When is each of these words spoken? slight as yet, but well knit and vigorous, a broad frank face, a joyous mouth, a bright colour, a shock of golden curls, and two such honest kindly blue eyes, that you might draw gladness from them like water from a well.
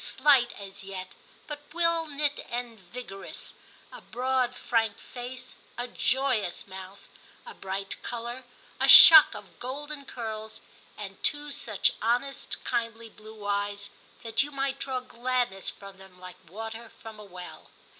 slight 0.03 0.51
as 0.59 0.83
yet, 0.83 1.09
but 1.45 1.59
well 1.75 2.07
knit 2.07 2.39
and 2.49 2.79
vigorous, 2.79 3.53
a 3.91 4.01
broad 4.01 4.55
frank 4.55 4.97
face, 4.97 5.55
a 5.77 5.87
joyous 5.87 6.65
mouth, 6.67 7.07
a 7.45 7.53
bright 7.53 8.01
colour, 8.01 8.43
a 8.79 8.87
shock 8.87 9.35
of 9.35 9.59
golden 9.59 10.03
curls, 10.03 10.59
and 10.97 11.23
two 11.23 11.51
such 11.51 11.93
honest 12.01 12.63
kindly 12.63 13.09
blue 13.11 13.45
eyes, 13.45 13.91
that 14.23 14.41
you 14.41 14.49
might 14.49 14.79
draw 14.79 15.01
gladness 15.01 15.69
from 15.69 15.99
them 15.99 16.19
like 16.19 16.49
water 16.49 16.89
from 16.99 17.19
a 17.19 17.23
well. 17.23 17.69